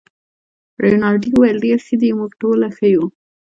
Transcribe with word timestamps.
رینالډي 0.83 1.29
وویل: 1.33 1.57
ډیر 1.65 1.79
ښه 1.85 1.95
دي، 2.01 2.09
موږ 2.19 2.31
ټوله 2.41 2.67
ښه 2.77 2.85
یو. 2.95 3.05